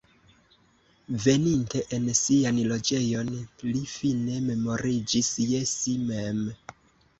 [1.25, 3.31] Veninte en sian loĝejon,
[3.69, 6.45] li fine memoriĝis je si mem.